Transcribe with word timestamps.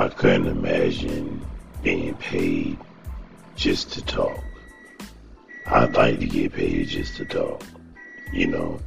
I 0.00 0.08
couldn't 0.08 0.46
imagine 0.46 1.44
being 1.82 2.14
paid 2.14 2.78
just 3.56 3.92
to 3.94 4.04
talk. 4.04 4.38
I'd 5.66 5.92
like 5.96 6.20
to 6.20 6.26
get 6.26 6.52
paid 6.52 6.86
just 6.86 7.16
to 7.16 7.24
talk, 7.24 7.64
you 8.32 8.46
know, 8.46 8.78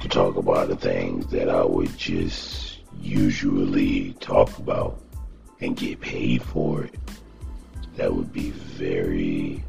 to 0.00 0.08
talk 0.08 0.36
about 0.36 0.68
the 0.68 0.76
things 0.76 1.26
that 1.26 1.50
I 1.50 1.62
would 1.62 1.94
just 1.98 2.78
usually 2.98 4.14
talk 4.20 4.56
about 4.56 5.02
and 5.60 5.76
get 5.76 6.00
paid 6.00 6.42
for 6.42 6.84
it. 6.84 6.98
That 7.96 8.14
would 8.14 8.32
be 8.32 8.52
very, 8.52 9.62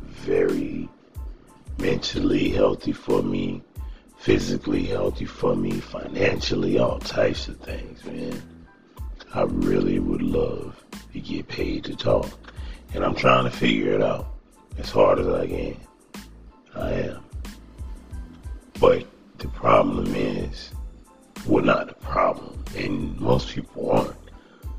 very 0.00 0.88
mentally 1.78 2.50
healthy 2.50 2.92
for 2.92 3.20
me, 3.20 3.64
physically 4.16 4.84
healthy 4.84 5.24
for 5.24 5.56
me, 5.56 5.72
financially, 5.80 6.78
all 6.78 7.00
types 7.00 7.48
of 7.48 7.58
things, 7.58 8.04
man. 8.04 8.40
I 9.34 9.42
really 9.42 9.98
would 9.98 10.20
love 10.20 10.84
to 11.12 11.20
get 11.20 11.48
paid 11.48 11.84
to 11.84 11.96
talk. 11.96 12.28
And 12.92 13.02
I'm 13.02 13.14
trying 13.14 13.44
to 13.44 13.50
figure 13.50 13.94
it 13.94 14.02
out 14.02 14.26
as 14.78 14.90
hard 14.90 15.18
as 15.18 15.28
I 15.28 15.46
can. 15.46 15.76
I 16.74 16.92
am. 16.92 17.24
But 18.78 19.06
the 19.38 19.48
problem 19.48 20.14
is, 20.14 20.72
well, 21.46 21.64
not 21.64 21.88
the 21.88 21.94
problem, 21.94 22.62
and 22.76 23.18
most 23.18 23.48
people 23.48 23.90
aren't, 23.90 24.16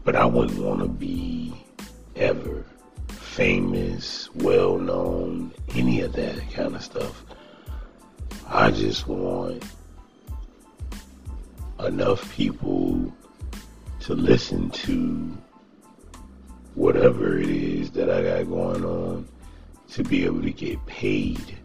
but 0.04 0.16
I 0.16 0.26
wouldn't 0.26 0.60
want 0.60 0.82
to 0.82 0.88
be 0.88 1.54
ever 2.16 2.64
famous, 3.08 4.30
well 4.36 4.78
known, 4.78 5.52
any 5.74 6.02
of 6.02 6.14
that 6.14 6.52
kind 6.52 6.76
of 6.76 6.84
stuff. 6.84 7.24
I 8.48 8.70
just 8.70 9.08
want 9.08 9.64
enough 11.80 12.32
people 12.36 13.12
to 14.04 14.14
listen 14.16 14.70
to 14.70 15.32
whatever 16.76 17.40
it 17.40 17.50
is 17.50 17.90
that 17.92 18.10
I 18.10 18.22
got 18.22 18.50
going 18.50 18.84
on 18.84 19.26
to 19.92 20.04
be 20.04 20.26
able 20.26 20.42
to 20.42 20.52
get 20.52 20.86
paid 20.86 21.58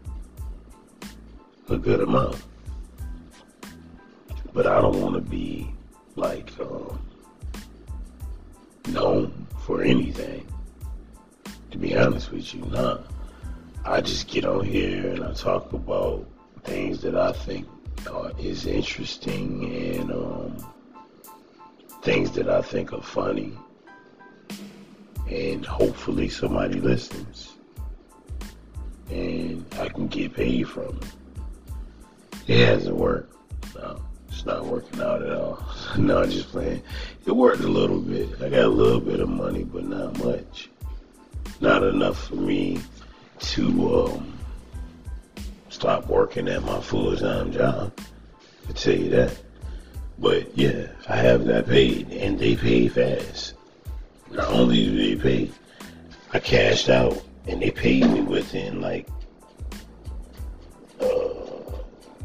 a 1.67 1.77
good 1.77 1.99
amount. 1.99 2.41
But 4.53 4.67
I 4.67 4.79
don't 4.79 5.01
want 5.01 5.15
to 5.15 5.21
be 5.21 5.69
like 6.15 6.49
um, 6.61 6.97
known 8.87 9.45
for 9.65 9.83
anything. 9.83 10.47
To 11.71 11.77
be 11.77 11.97
honest 11.97 12.31
with 12.31 12.53
you, 12.53 12.61
nah. 12.67 12.99
I 13.83 13.99
just 13.99 14.29
get 14.29 14.45
on 14.45 14.63
here 14.63 15.09
and 15.09 15.25
I 15.25 15.33
talk 15.33 15.73
about 15.73 16.25
things 16.63 17.01
that 17.01 17.15
I 17.15 17.33
think 17.33 17.67
uh, 18.09 18.29
is 18.39 18.65
interesting 18.65 19.75
and 19.75 20.11
um, 20.13 20.65
things 22.01 22.31
that 22.31 22.49
I 22.49 22.61
think 22.61 22.93
are 22.93 23.01
funny. 23.01 23.53
And 25.29 25.65
hopefully 25.65 26.29
somebody 26.29 26.79
listens. 26.79 27.53
And 29.09 29.65
I 29.79 29.89
can 29.89 30.07
get 30.07 30.33
paid 30.33 30.67
from 30.67 30.97
it. 30.97 31.05
It 32.47 32.65
hasn't 32.65 32.95
worked. 32.95 33.35
No, 33.75 34.01
it's 34.27 34.45
not 34.45 34.65
working 34.65 35.01
out 35.01 35.21
at 35.21 35.31
all. 35.31 35.63
no, 35.97 36.23
I'm 36.23 36.29
just 36.29 36.49
playing. 36.49 36.81
It 37.25 37.31
worked 37.31 37.61
a 37.61 37.67
little 37.67 37.99
bit. 37.99 38.41
I 38.41 38.49
got 38.49 38.61
a 38.61 38.67
little 38.67 38.99
bit 38.99 39.19
of 39.19 39.29
money, 39.29 39.63
but 39.63 39.85
not 39.85 40.17
much. 40.23 40.69
Not 41.61 41.83
enough 41.83 42.27
for 42.27 42.35
me 42.35 42.79
to 43.39 43.95
um, 44.05 44.33
stop 45.69 46.07
working 46.07 46.47
at 46.47 46.63
my 46.63 46.79
full 46.81 47.15
time 47.15 47.51
job. 47.51 47.93
I 48.67 48.71
tell 48.73 48.95
you 48.95 49.09
that. 49.09 49.37
But 50.21 50.57
yeah, 50.57 50.87
I 51.07 51.15
have 51.15 51.45
that 51.45 51.67
paid, 51.67 52.11
and 52.11 52.37
they 52.37 52.55
pay 52.55 52.89
fast. 52.89 53.53
Not 54.31 54.49
only 54.49 54.85
do 54.85 55.15
they 55.15 55.21
pay, 55.21 55.51
I 56.33 56.39
cashed 56.39 56.89
out, 56.89 57.21
and 57.47 57.61
they 57.61 57.71
paid 57.71 58.05
me 58.05 58.21
within 58.21 58.81
like 58.81 59.07
uh, 60.99 61.07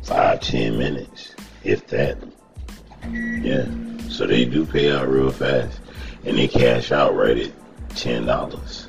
five, 0.03 0.41
ten 0.41 0.77
minutes, 0.77 1.35
if 1.63 1.87
that. 1.89 2.19
Yeah, 3.11 3.67
so 4.09 4.27
they 4.27 4.45
do 4.45 4.67
pay 4.67 4.91
out 4.91 5.09
real 5.09 5.31
fast, 5.31 5.79
and 6.25 6.37
they 6.37 6.49
cash 6.49 6.91
out 6.91 7.15
right 7.15 7.39
at 7.39 7.53
ten 7.91 8.27
dollars. 8.27 8.89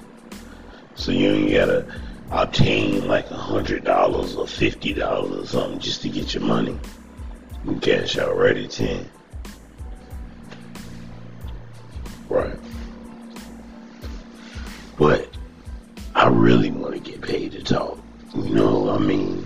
So 0.96 1.12
you 1.12 1.30
ain't 1.30 1.54
gotta 1.54 1.86
obtain 2.32 3.08
like 3.08 3.30
a 3.30 3.38
hundred 3.38 3.84
dollars 3.84 4.36
or 4.36 4.48
fifty 4.48 4.94
dollars 4.94 5.44
or 5.44 5.46
something 5.46 5.80
just 5.80 6.02
to 6.02 6.10
get 6.10 6.34
your 6.34 6.44
money. 6.44 6.80
You 7.66 7.76
cash 7.82 8.18
out 8.18 8.38
right 8.38 8.56
at 8.56 8.70
10. 8.70 9.10
Right. 12.30 12.60
But 14.98 15.28
I 16.14 16.28
really 16.28 16.70
want 16.70 16.94
to 16.94 17.00
get 17.00 17.22
paid 17.22 17.54
to 17.54 17.64
talk. 17.64 17.98
You 18.36 18.54
know, 18.54 18.90
I 18.90 19.00
mean, 19.00 19.46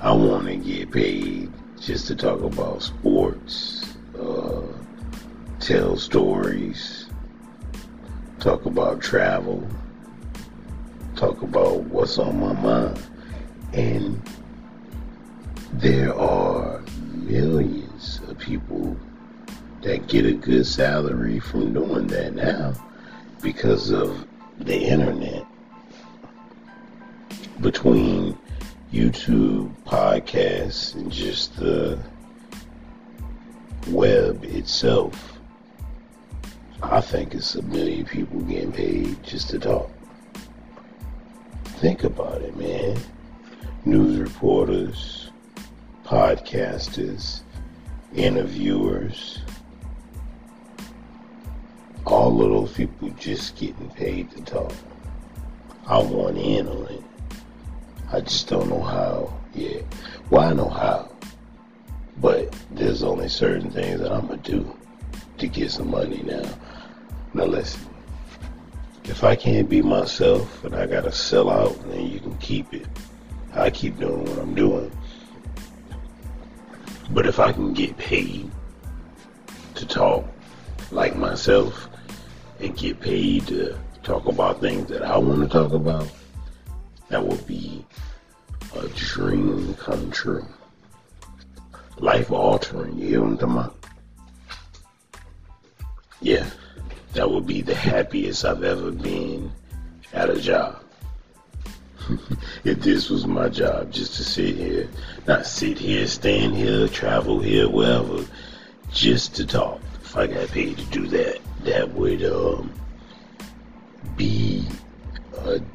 I 0.00 0.12
want 0.12 0.46
to 0.46 0.56
get 0.56 0.90
paid 0.90 1.52
just 1.80 2.06
to 2.06 2.16
talk 2.16 2.40
about 2.40 2.82
sports, 2.82 3.94
uh, 4.18 4.62
tell 5.60 5.96
stories, 5.96 7.08
talk 8.40 8.64
about 8.64 9.02
travel, 9.02 9.66
talk 11.16 11.42
about 11.42 11.80
what's 11.84 12.18
on 12.18 12.40
my 12.40 12.52
mind. 12.54 13.02
And 13.72 14.22
there 15.74 16.14
are 16.14 16.77
millions 17.28 18.20
of 18.26 18.38
people 18.38 18.96
that 19.82 20.08
get 20.08 20.24
a 20.24 20.32
good 20.32 20.66
salary 20.66 21.38
from 21.38 21.72
doing 21.72 22.06
that 22.08 22.34
now 22.34 22.72
because 23.42 23.90
of 23.90 24.26
the 24.58 24.76
internet. 24.76 25.44
Between 27.60 28.36
YouTube, 28.92 29.74
podcasts, 29.84 30.94
and 30.94 31.12
just 31.12 31.56
the 31.56 31.98
web 33.88 34.42
itself, 34.44 35.38
I 36.82 37.00
think 37.00 37.34
it's 37.34 37.54
a 37.56 37.62
million 37.62 38.06
people 38.06 38.40
getting 38.42 38.72
paid 38.72 39.22
just 39.22 39.50
to 39.50 39.58
talk. 39.58 39.90
Think 41.80 42.04
about 42.04 42.40
it, 42.42 42.56
man. 42.56 42.96
News 43.84 44.18
reporters, 44.18 45.27
podcasters, 46.08 47.42
interviewers, 48.16 49.42
all 52.06 52.42
of 52.42 52.48
those 52.48 52.72
people 52.72 53.10
just 53.10 53.54
getting 53.56 53.90
paid 53.90 54.30
to 54.30 54.40
talk. 54.40 54.72
I 55.86 55.98
want 55.98 56.38
in 56.38 56.66
on 56.66 56.86
it. 56.86 57.02
I 58.10 58.22
just 58.22 58.48
don't 58.48 58.70
know 58.70 58.80
how 58.80 59.34
yet. 59.54 59.84
Well, 60.30 60.48
I 60.48 60.54
know 60.54 60.70
how. 60.70 61.10
But 62.22 62.56
there's 62.70 63.02
only 63.02 63.28
certain 63.28 63.70
things 63.70 64.00
that 64.00 64.10
I'm 64.10 64.28
to 64.28 64.38
do 64.38 64.74
to 65.36 65.46
get 65.46 65.70
some 65.70 65.90
money 65.90 66.22
now. 66.22 66.48
Now 67.34 67.44
listen, 67.44 67.86
if 69.04 69.24
I 69.24 69.36
can't 69.36 69.68
be 69.68 69.82
myself 69.82 70.64
and 70.64 70.74
I 70.74 70.86
got 70.86 71.04
to 71.04 71.12
sell 71.12 71.50
out, 71.50 71.78
then 71.90 72.06
you 72.06 72.18
can 72.18 72.36
keep 72.38 72.72
it. 72.72 72.86
I 73.52 73.68
keep 73.68 73.98
doing 73.98 74.24
what 74.24 74.38
I'm 74.38 74.54
doing. 74.54 74.90
But 77.18 77.26
if 77.26 77.40
I 77.40 77.50
can 77.50 77.72
get 77.72 77.98
paid 77.98 78.48
to 79.74 79.84
talk 79.84 80.24
like 80.92 81.16
myself 81.16 81.88
and 82.60 82.76
get 82.76 83.00
paid 83.00 83.48
to 83.48 83.76
talk 84.04 84.26
about 84.26 84.60
things 84.60 84.88
that 84.90 85.02
I 85.02 85.18
want 85.18 85.40
to 85.40 85.48
talk 85.48 85.72
about, 85.72 86.08
that 87.08 87.26
would 87.26 87.44
be 87.44 87.84
a 88.76 88.86
dream 88.94 89.74
come 89.74 90.12
true. 90.12 90.46
Life 91.96 92.30
altering, 92.30 92.96
you 92.96 93.16
know 93.16 93.22
what 93.22 93.30
I'm 93.30 93.38
talking 93.38 93.56
about? 93.56 93.76
Yeah, 96.20 96.46
that 97.14 97.28
would 97.28 97.48
be 97.48 97.62
the 97.62 97.74
happiest 97.74 98.44
I've 98.44 98.62
ever 98.62 98.92
been 98.92 99.50
at 100.12 100.30
a 100.30 100.40
job. 100.40 100.84
if 102.64 102.80
this 102.80 103.10
was 103.10 103.26
my 103.26 103.48
job, 103.48 103.90
just 103.92 104.14
to 104.16 104.24
sit 104.24 104.56
here, 104.56 104.88
not 105.26 105.46
sit 105.46 105.78
here, 105.78 106.06
stand 106.06 106.54
here, 106.54 106.88
travel 106.88 107.40
here, 107.40 107.68
wherever, 107.68 108.24
just 108.92 109.34
to 109.36 109.46
talk. 109.46 109.80
If 110.02 110.16
I 110.16 110.26
got 110.26 110.48
paid 110.48 110.78
to 110.78 110.84
do 110.86 111.06
that, 111.08 111.38
that 111.64 111.92
would 111.92 112.24
um, 112.24 112.72
be 114.16 114.66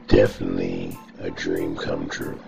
definitely 0.08 0.98
a 1.20 1.30
dream 1.32 1.76
come 1.76 2.10
true. 2.10 2.40